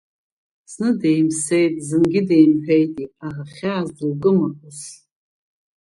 [0.71, 4.81] Зны деимсеит, зынгьы деимҳәеитеи, аха хьаас дылкыма ус?!